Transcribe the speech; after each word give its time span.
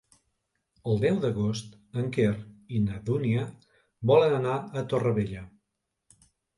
El 0.93 1.01
deu 1.03 1.19
d'agost 1.25 1.75
en 2.01 2.09
Quer 2.17 2.33
i 2.79 2.83
na 2.89 2.99
Dúnia 3.13 3.47
volen 4.15 4.37
anar 4.43 4.59
a 4.83 4.89
Torrevella. 4.93 5.49